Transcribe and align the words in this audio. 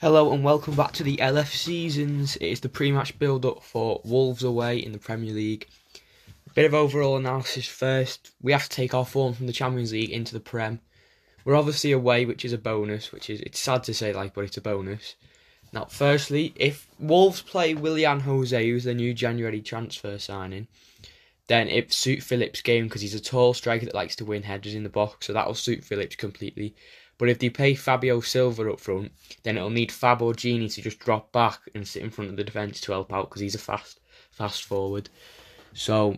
Hello 0.00 0.32
and 0.32 0.42
welcome 0.42 0.74
back 0.74 0.92
to 0.92 1.02
the 1.02 1.18
LF 1.18 1.54
seasons. 1.54 2.36
It 2.36 2.46
is 2.46 2.60
the 2.60 2.70
pre-match 2.70 3.18
build-up 3.18 3.62
for 3.62 4.00
Wolves 4.02 4.42
away 4.42 4.78
in 4.78 4.92
the 4.92 4.98
Premier 4.98 5.34
League. 5.34 5.68
Bit 6.54 6.64
of 6.64 6.72
overall 6.72 7.18
analysis 7.18 7.66
first. 7.66 8.30
We 8.40 8.52
have 8.52 8.62
to 8.62 8.70
take 8.70 8.94
our 8.94 9.04
form 9.04 9.34
from 9.34 9.46
the 9.46 9.52
Champions 9.52 9.92
League 9.92 10.08
into 10.08 10.32
the 10.32 10.40
Prem. 10.40 10.80
We're 11.44 11.54
obviously 11.54 11.92
away, 11.92 12.24
which 12.24 12.46
is 12.46 12.54
a 12.54 12.56
bonus. 12.56 13.12
Which 13.12 13.28
is 13.28 13.42
it's 13.42 13.60
sad 13.60 13.84
to 13.84 13.92
say, 13.92 14.14
like, 14.14 14.32
but 14.32 14.44
it's 14.44 14.56
a 14.56 14.62
bonus. 14.62 15.16
Now, 15.70 15.84
firstly, 15.84 16.54
if 16.56 16.88
Wolves 16.98 17.42
play 17.42 17.74
Willian 17.74 18.20
Jose, 18.20 18.70
who's 18.70 18.84
the 18.84 18.94
new 18.94 19.12
January 19.12 19.60
transfer 19.60 20.18
signing, 20.18 20.66
then 21.46 21.68
it 21.68 21.92
suit 21.92 22.22
Phillips' 22.22 22.62
game 22.62 22.84
because 22.84 23.02
he's 23.02 23.14
a 23.14 23.20
tall 23.20 23.52
striker 23.52 23.84
that 23.84 23.94
likes 23.94 24.16
to 24.16 24.24
win 24.24 24.44
headers 24.44 24.74
in 24.74 24.82
the 24.82 24.88
box, 24.88 25.26
so 25.26 25.34
that'll 25.34 25.52
suit 25.52 25.84
Phillips 25.84 26.16
completely. 26.16 26.74
But 27.20 27.28
if 27.28 27.38
they 27.38 27.50
play 27.50 27.74
Fabio 27.74 28.20
Silva 28.20 28.72
up 28.72 28.80
front, 28.80 29.12
then 29.42 29.58
it'll 29.58 29.68
need 29.68 29.92
Fab 29.92 30.22
or 30.22 30.32
Gini 30.32 30.72
to 30.72 30.80
just 30.80 31.00
drop 31.00 31.30
back 31.32 31.60
and 31.74 31.86
sit 31.86 32.02
in 32.02 32.08
front 32.08 32.30
of 32.30 32.38
the 32.38 32.44
defence 32.44 32.80
to 32.80 32.92
help 32.92 33.12
out 33.12 33.28
because 33.28 33.42
he's 33.42 33.54
a 33.54 33.58
fast, 33.58 34.00
fast 34.30 34.64
forward. 34.64 35.10
So 35.74 36.16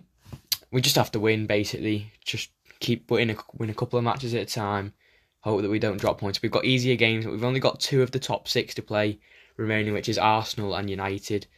we 0.70 0.80
just 0.80 0.94
have 0.94 1.10
to 1.10 1.18
win 1.18 1.46
basically. 1.46 2.12
Just 2.24 2.50
keep 2.78 3.08
putting 3.08 3.30
a, 3.30 3.36
win 3.54 3.68
a 3.68 3.74
couple 3.74 3.98
of 3.98 4.04
matches 4.04 4.32
at 4.32 4.42
a 4.42 4.46
time. 4.46 4.94
Hope 5.40 5.62
that 5.62 5.70
we 5.70 5.80
don't 5.80 6.00
drop 6.00 6.20
points. 6.20 6.40
We've 6.40 6.52
got 6.52 6.64
easier 6.64 6.94
games. 6.94 7.26
We've 7.26 7.42
only 7.42 7.58
got 7.58 7.80
two 7.80 8.02
of 8.02 8.12
the 8.12 8.20
top 8.20 8.46
six 8.46 8.72
to 8.74 8.82
play 8.82 9.18
remaining, 9.56 9.94
which 9.94 10.08
is 10.08 10.18
Arsenal 10.18 10.76
and 10.76 10.88
United. 10.88 11.48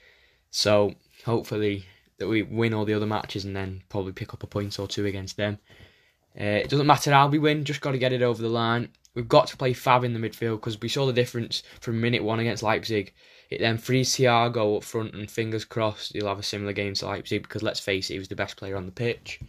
So 0.52 0.94
hopefully 1.26 1.84
that 2.16 2.28
we 2.28 2.40
win 2.40 2.72
all 2.72 2.86
the 2.86 2.94
other 2.94 3.04
matches 3.04 3.44
and 3.44 3.54
then 3.54 3.82
probably 3.90 4.12
pick 4.12 4.32
up 4.32 4.42
a 4.42 4.46
point 4.46 4.78
or 4.78 4.88
two 4.88 5.04
against 5.04 5.36
them. 5.36 5.58
Uh, 6.34 6.64
it 6.64 6.70
doesn't 6.70 6.86
matter 6.86 7.12
how 7.12 7.28
we 7.28 7.38
win, 7.38 7.66
just 7.66 7.82
got 7.82 7.92
to 7.92 7.98
get 7.98 8.14
it 8.14 8.22
over 8.22 8.40
the 8.40 8.48
line. 8.48 8.88
We've 9.14 9.28
got 9.28 9.46
to 9.48 9.56
play 9.56 9.72
Fab 9.72 10.02
in 10.04 10.12
the 10.12 10.18
midfield 10.18 10.56
because 10.56 10.80
we 10.80 10.88
saw 10.88 11.06
the 11.06 11.12
difference 11.12 11.62
from 11.80 12.00
minute 12.00 12.24
one 12.24 12.40
against 12.40 12.62
Leipzig. 12.62 13.14
It 13.48 13.60
then 13.60 13.78
frees 13.78 14.10
Thiago 14.10 14.76
up 14.76 14.84
front, 14.84 15.14
and 15.14 15.30
fingers 15.30 15.64
crossed 15.64 16.12
he'll 16.12 16.26
have 16.26 16.38
a 16.38 16.42
similar 16.42 16.72
game 16.72 16.94
to 16.94 17.06
Leipzig 17.06 17.42
because 17.42 17.62
let's 17.62 17.78
face 17.78 18.10
it, 18.10 18.14
he 18.14 18.18
was 18.18 18.28
the 18.28 18.36
best 18.36 18.56
player 18.56 18.76
on 18.76 18.86
the 18.86 18.92
pitch. 18.92 19.40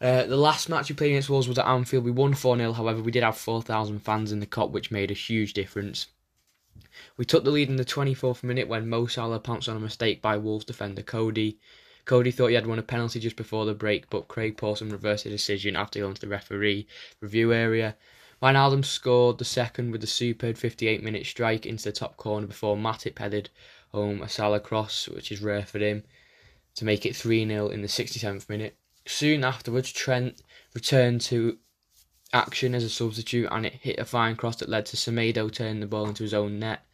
Uh, 0.00 0.24
the 0.24 0.36
last 0.36 0.68
match 0.68 0.88
we 0.88 0.96
played 0.96 1.10
against 1.10 1.30
Wolves 1.30 1.48
was 1.48 1.58
at 1.58 1.66
Anfield. 1.66 2.04
We 2.04 2.10
won 2.10 2.34
4 2.34 2.56
0, 2.56 2.72
however, 2.72 3.00
we 3.00 3.12
did 3.12 3.22
have 3.22 3.36
4,000 3.36 4.00
fans 4.00 4.32
in 4.32 4.40
the 4.40 4.46
Kop, 4.46 4.70
which 4.70 4.90
made 4.90 5.10
a 5.10 5.14
huge 5.14 5.52
difference. 5.52 6.06
We 7.16 7.24
took 7.24 7.44
the 7.44 7.50
lead 7.50 7.68
in 7.68 7.76
the 7.76 7.84
24th 7.84 8.42
minute 8.42 8.68
when 8.68 8.88
Mo 8.88 9.06
Salah 9.06 9.38
pounced 9.38 9.68
on 9.68 9.76
a 9.76 9.80
mistake 9.80 10.20
by 10.20 10.36
Wolves 10.36 10.64
defender 10.64 11.02
Coady. 11.02 11.58
Coady 12.04 12.30
thought 12.30 12.48
he 12.48 12.54
had 12.54 12.66
won 12.66 12.78
a 12.78 12.82
penalty 12.82 13.20
just 13.20 13.36
before 13.36 13.64
the 13.64 13.74
break, 13.74 14.10
but 14.10 14.28
Craig 14.28 14.56
Pawson 14.56 14.90
reversed 14.90 15.24
the 15.24 15.30
decision 15.30 15.76
after 15.76 16.00
going 16.00 16.14
to 16.14 16.20
the 16.20 16.28
referee 16.28 16.86
review 17.20 17.52
area. 17.52 17.96
Wijnaldum 18.42 18.84
scored 18.84 19.38
the 19.38 19.44
second 19.44 19.92
with 19.92 20.02
a 20.02 20.08
superb 20.08 20.56
58 20.56 21.00
minute 21.00 21.26
strike 21.26 21.64
into 21.64 21.84
the 21.84 21.92
top 21.92 22.16
corner 22.16 22.46
before 22.46 22.76
Matip 22.76 23.18
headed 23.20 23.50
home 23.92 24.20
a 24.20 24.28
Salah 24.28 24.58
cross, 24.58 25.08
which 25.08 25.30
is 25.30 25.40
rare 25.40 25.64
for 25.64 25.78
him, 25.78 26.02
to 26.74 26.84
make 26.84 27.06
it 27.06 27.14
3 27.14 27.46
0 27.46 27.68
in 27.68 27.82
the 27.82 27.88
67th 27.88 28.48
minute. 28.48 28.76
Soon 29.06 29.44
afterwards, 29.44 29.92
Trent 29.92 30.42
returned 30.74 31.20
to 31.22 31.58
action 32.32 32.74
as 32.74 32.82
a 32.82 32.88
substitute 32.88 33.48
and 33.52 33.66
it 33.66 33.74
hit 33.74 34.00
a 34.00 34.04
fine 34.04 34.34
cross 34.34 34.56
that 34.56 34.68
led 34.68 34.86
to 34.86 34.96
Semedo 34.96 35.48
turning 35.48 35.78
the 35.78 35.86
ball 35.86 36.08
into 36.08 36.24
his 36.24 36.34
own 36.34 36.58
net. 36.58 36.84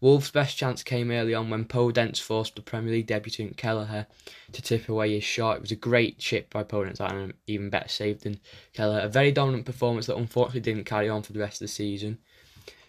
Wolves' 0.00 0.30
best 0.30 0.56
chance 0.58 0.82
came 0.82 1.10
early 1.10 1.34
on 1.34 1.48
when 1.48 1.64
Podence 1.64 2.20
forced 2.20 2.54
the 2.54 2.62
Premier 2.62 2.92
League 2.92 3.06
debutant 3.06 3.56
Kelleher 3.56 4.06
to 4.52 4.62
tip 4.62 4.88
away 4.88 5.14
his 5.14 5.24
shot. 5.24 5.56
It 5.56 5.62
was 5.62 5.72
a 5.72 5.76
great 5.76 6.18
chip 6.18 6.50
by 6.50 6.64
Podence 6.64 7.00
and 7.00 7.18
an 7.18 7.34
even 7.46 7.70
better 7.70 7.88
save 7.88 8.20
than 8.20 8.38
Kelleher. 8.74 9.00
A 9.00 9.08
very 9.08 9.32
dominant 9.32 9.64
performance 9.64 10.06
that 10.06 10.16
unfortunately 10.16 10.60
didn't 10.60 10.84
carry 10.84 11.08
on 11.08 11.22
for 11.22 11.32
the 11.32 11.40
rest 11.40 11.62
of 11.62 11.66
the 11.66 11.72
season. 11.72 12.18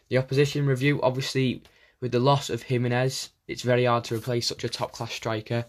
The 0.09 0.17
opposition 0.17 0.65
review, 0.65 1.01
obviously, 1.01 1.63
with 2.01 2.11
the 2.11 2.19
loss 2.19 2.49
of 2.49 2.63
Jimenez, 2.63 3.29
it's 3.47 3.61
very 3.61 3.85
hard 3.85 4.03
to 4.05 4.15
replace 4.15 4.47
such 4.47 4.63
a 4.63 4.69
top 4.69 4.91
class 4.91 5.13
striker. 5.13 5.65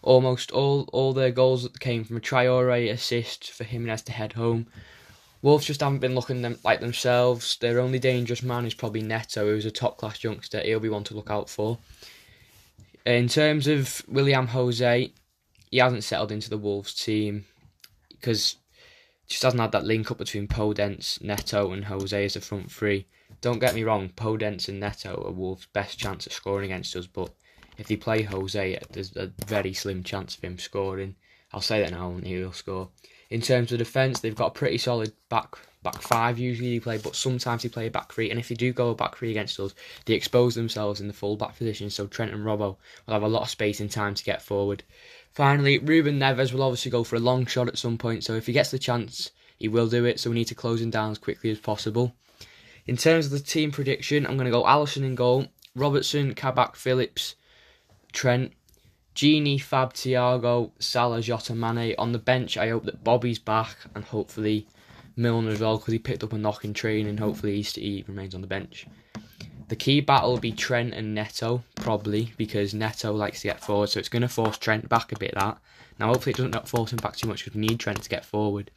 Almost 0.00 0.50
all, 0.50 0.88
all 0.92 1.12
their 1.12 1.30
goals 1.30 1.68
came 1.80 2.04
from 2.04 2.16
a 2.16 2.20
Traore 2.20 2.90
assist 2.90 3.50
for 3.50 3.64
Jimenez 3.64 4.02
to 4.02 4.12
head 4.12 4.32
home. 4.32 4.66
Wolves 5.42 5.66
just 5.66 5.80
haven't 5.80 5.98
been 5.98 6.14
looking 6.14 6.40
them 6.40 6.58
like 6.64 6.80
themselves. 6.80 7.56
Their 7.58 7.80
only 7.80 7.98
dangerous 7.98 8.42
man 8.42 8.64
is 8.64 8.74
probably 8.74 9.02
Neto, 9.02 9.44
who's 9.44 9.66
a 9.66 9.72
top 9.72 9.98
class 9.98 10.22
youngster. 10.22 10.60
He'll 10.60 10.80
be 10.80 10.88
one 10.88 11.04
to 11.04 11.14
look 11.14 11.30
out 11.30 11.50
for. 11.50 11.78
In 13.04 13.26
terms 13.28 13.66
of 13.66 14.02
Willian 14.06 14.46
Jose, 14.46 15.12
he 15.70 15.78
hasn't 15.78 16.04
settled 16.04 16.30
into 16.30 16.48
the 16.48 16.58
Wolves 16.58 16.94
team 16.94 17.46
because 18.10 18.56
just 19.26 19.42
hasn't 19.42 19.60
had 19.60 19.72
that 19.72 19.84
link 19.84 20.10
up 20.10 20.18
between 20.18 20.46
Podence, 20.46 21.20
Neto, 21.22 21.72
and 21.72 21.86
Jose 21.86 22.24
as 22.24 22.36
a 22.36 22.40
front 22.40 22.70
three. 22.70 23.06
Don't 23.40 23.58
get 23.58 23.74
me 23.74 23.82
wrong, 23.82 24.10
Podence 24.10 24.68
and 24.68 24.78
Neto 24.78 25.24
are 25.26 25.32
Wolves' 25.32 25.66
best 25.72 25.98
chance 25.98 26.26
of 26.26 26.32
scoring 26.32 26.66
against 26.66 26.94
us, 26.94 27.06
but 27.06 27.30
if 27.78 27.88
they 27.88 27.96
play 27.96 28.22
Jose, 28.22 28.78
there's 28.92 29.16
a 29.16 29.32
very 29.46 29.72
slim 29.72 30.04
chance 30.04 30.36
of 30.36 30.44
him 30.44 30.58
scoring. 30.58 31.16
I'll 31.52 31.60
say 31.60 31.80
that 31.80 31.90
now 31.90 32.10
and 32.10 32.26
he'll 32.26 32.52
score. 32.52 32.90
In 33.32 33.40
terms 33.40 33.72
of 33.72 33.78
defence, 33.78 34.20
they've 34.20 34.34
got 34.34 34.48
a 34.48 34.50
pretty 34.50 34.76
solid 34.76 35.10
back 35.30 35.56
back 35.82 36.02
five 36.02 36.38
usually 36.38 36.76
they 36.76 36.80
play, 36.80 36.98
but 36.98 37.16
sometimes 37.16 37.62
they 37.62 37.68
play 37.70 37.86
a 37.86 37.90
back 37.90 38.12
three. 38.12 38.30
And 38.30 38.38
if 38.38 38.50
they 38.50 38.54
do 38.54 38.74
go 38.74 38.90
a 38.90 38.94
back 38.94 39.16
three 39.16 39.30
against 39.30 39.58
us, 39.58 39.74
they 40.04 40.12
expose 40.12 40.54
themselves 40.54 41.00
in 41.00 41.08
the 41.08 41.14
full 41.14 41.36
back 41.38 41.56
position. 41.56 41.88
So 41.88 42.06
Trent 42.06 42.34
and 42.34 42.44
Robbo 42.44 42.76
will 43.06 43.14
have 43.14 43.22
a 43.22 43.28
lot 43.28 43.40
of 43.40 43.48
space 43.48 43.80
and 43.80 43.90
time 43.90 44.14
to 44.14 44.22
get 44.22 44.42
forward. 44.42 44.84
Finally, 45.32 45.78
Ruben 45.78 46.20
Neves 46.20 46.52
will 46.52 46.62
obviously 46.62 46.90
go 46.90 47.04
for 47.04 47.16
a 47.16 47.20
long 47.20 47.46
shot 47.46 47.68
at 47.68 47.78
some 47.78 47.96
point. 47.96 48.22
So 48.22 48.34
if 48.34 48.44
he 48.44 48.52
gets 48.52 48.70
the 48.70 48.78
chance, 48.78 49.30
he 49.58 49.66
will 49.66 49.88
do 49.88 50.04
it. 50.04 50.20
So 50.20 50.28
we 50.28 50.36
need 50.36 50.48
to 50.48 50.54
close 50.54 50.82
him 50.82 50.90
down 50.90 51.10
as 51.10 51.18
quickly 51.18 51.50
as 51.50 51.58
possible. 51.58 52.14
In 52.86 52.98
terms 52.98 53.24
of 53.24 53.32
the 53.32 53.40
team 53.40 53.72
prediction, 53.72 54.26
I'm 54.26 54.36
going 54.36 54.44
to 54.44 54.50
go 54.50 54.64
Alisson 54.64 55.04
in 55.04 55.14
goal, 55.14 55.46
Robertson, 55.74 56.34
Kabak, 56.34 56.76
Phillips, 56.76 57.36
Trent, 58.12 58.52
Gini, 59.14 59.60
Fab, 59.60 59.92
Thiago, 59.92 60.70
Salah, 60.78 61.20
Jota, 61.20 61.54
Mane. 61.54 61.94
On 61.98 62.12
the 62.12 62.18
bench, 62.18 62.56
I 62.56 62.70
hope 62.70 62.84
that 62.84 63.04
Bobby's 63.04 63.38
back 63.38 63.76
and 63.94 64.04
hopefully 64.04 64.66
Milner 65.16 65.50
as 65.50 65.60
well 65.60 65.76
because 65.76 65.92
he 65.92 65.98
picked 65.98 66.24
up 66.24 66.32
a 66.32 66.38
knock 66.38 66.64
in 66.64 66.72
training. 66.72 67.18
Hopefully 67.18 67.60
he, 67.60 67.80
he 67.80 68.04
remains 68.06 68.34
on 68.34 68.40
the 68.40 68.46
bench. 68.46 68.86
The 69.68 69.76
key 69.76 70.00
battle 70.00 70.32
will 70.32 70.38
be 70.38 70.52
Trent 70.52 70.92
and 70.94 71.14
Neto, 71.14 71.62
probably, 71.76 72.32
because 72.36 72.74
Neto 72.74 73.12
likes 73.12 73.40
to 73.40 73.48
get 73.48 73.60
forward, 73.60 73.88
so 73.88 74.00
it's 74.00 74.08
going 74.08 74.22
to 74.22 74.28
force 74.28 74.58
Trent 74.58 74.88
back 74.88 75.12
a 75.12 75.18
bit, 75.18 75.34
that. 75.34 75.58
Now, 75.98 76.08
hopefully 76.08 76.32
it 76.32 76.36
doesn't 76.36 76.68
force 76.68 76.92
him 76.92 76.98
back 76.98 77.16
too 77.16 77.28
much 77.28 77.44
because 77.44 77.54
we 77.54 77.66
need 77.66 77.80
Trent 77.80 78.02
to 78.02 78.08
get 78.08 78.24
forward. 78.24 78.70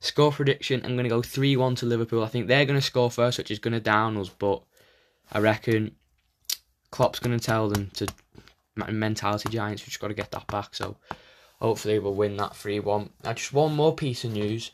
Score 0.00 0.32
prediction, 0.32 0.80
I'm 0.84 0.94
going 0.94 1.04
to 1.04 1.10
go 1.10 1.22
3 1.22 1.56
1 1.56 1.74
to 1.76 1.86
Liverpool. 1.86 2.24
I 2.24 2.28
think 2.28 2.46
they're 2.46 2.64
going 2.64 2.78
to 2.78 2.84
score 2.84 3.10
first, 3.10 3.38
which 3.38 3.50
is 3.50 3.58
going 3.58 3.74
to 3.74 3.80
down 3.80 4.16
us, 4.16 4.30
but 4.30 4.62
I 5.30 5.38
reckon 5.38 5.96
Klopp's 6.90 7.20
going 7.20 7.38
to 7.38 7.44
tell 7.44 7.68
them 7.68 7.90
to 7.94 8.06
mentality 8.76 9.48
giants. 9.48 9.82
We've 9.82 9.88
just 9.88 10.00
got 10.00 10.08
to 10.08 10.14
get 10.14 10.30
that 10.32 10.46
back. 10.46 10.74
So 10.74 10.96
hopefully 11.60 11.98
we'll 11.98 12.14
win 12.14 12.36
that 12.38 12.56
3 12.56 12.80
1. 12.80 13.10
Now, 13.24 13.32
just 13.32 13.52
one 13.52 13.74
more 13.74 13.94
piece 13.94 14.24
of 14.24 14.32
news. 14.32 14.70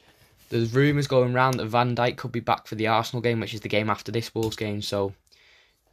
There's 0.50 0.72
rumours 0.72 1.06
going 1.06 1.34
around 1.34 1.58
that 1.58 1.66
Van 1.66 1.94
Dijk 1.94 2.16
could 2.16 2.32
be 2.32 2.40
back 2.40 2.66
for 2.66 2.74
the 2.74 2.86
Arsenal 2.86 3.20
game, 3.20 3.40
which 3.40 3.52
is 3.52 3.60
the 3.60 3.68
game 3.68 3.90
after 3.90 4.10
this 4.10 4.34
Wolves 4.34 4.56
game. 4.56 4.80
So 4.80 5.12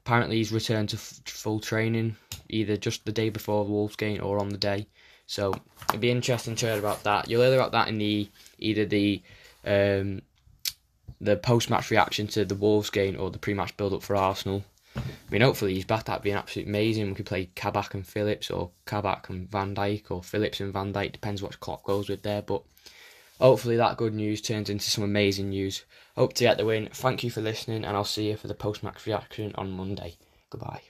apparently 0.05 0.37
he's 0.37 0.53
returned 0.53 0.89
to 0.89 0.95
f- 0.95 1.19
full 1.25 1.59
training 1.59 2.15
either 2.47 2.77
just 2.77 3.05
the 3.05 3.11
day 3.11 3.29
before 3.29 3.65
the 3.65 3.71
Wolves 3.71 3.95
game 3.95 4.21
or 4.23 4.39
on 4.39 4.49
the 4.49 4.57
day. 4.57 4.87
So 5.27 5.53
it'd 5.89 6.01
be 6.01 6.11
interesting 6.11 6.55
to 6.55 6.67
hear 6.67 6.79
about 6.79 7.03
that. 7.03 7.29
You'll 7.29 7.41
hear 7.41 7.55
about 7.55 7.71
that 7.71 7.87
in 7.87 7.97
the 7.97 8.29
either 8.59 8.85
the 8.85 9.21
um, 9.65 10.21
the 11.19 11.35
post 11.35 11.69
match 11.69 11.89
reaction 11.89 12.27
to 12.27 12.45
the 12.45 12.55
Wolves 12.55 12.89
game 12.89 13.19
or 13.19 13.31
the 13.31 13.39
pre 13.39 13.53
match 13.53 13.75
build 13.77 13.93
up 13.93 14.03
for 14.03 14.15
Arsenal. 14.15 14.63
I 14.95 15.01
mean, 15.31 15.41
hopefully 15.41 15.73
he's 15.73 15.85
back. 15.85 16.05
That'd 16.05 16.23
be 16.23 16.31
an 16.31 16.37
absolute 16.37 16.67
amazing. 16.67 17.07
We 17.09 17.15
could 17.15 17.25
play 17.25 17.49
Kabak 17.55 17.93
and 17.93 18.07
Phillips, 18.07 18.49
or 18.49 18.71
Kabak 18.85 19.29
and 19.29 19.49
Van 19.49 19.75
Dijk, 19.75 20.11
or 20.11 20.23
Phillips 20.23 20.59
and 20.59 20.73
Van 20.73 20.93
Dijk. 20.93 21.13
Depends 21.13 21.41
what 21.41 21.59
Klopp 21.59 21.83
goes 21.83 22.09
with 22.09 22.23
there. 22.23 22.41
But 22.41 22.63
hopefully 23.39 23.77
that 23.77 23.97
good 23.97 24.13
news 24.13 24.41
turns 24.41 24.69
into 24.69 24.89
some 24.89 25.03
amazing 25.03 25.49
news. 25.49 25.83
Hope 26.15 26.33
to 26.33 26.43
get 26.43 26.57
the 26.57 26.65
win. 26.65 26.89
Thank 26.93 27.23
you 27.23 27.31
for 27.31 27.41
listening, 27.41 27.83
and 27.83 27.97
I'll 27.97 28.05
see 28.05 28.29
you 28.29 28.37
for 28.37 28.47
the 28.47 28.53
post 28.53 28.83
match 28.83 29.05
reaction 29.05 29.53
on 29.55 29.71
Monday. 29.71 30.15
Goodbye. 30.49 30.81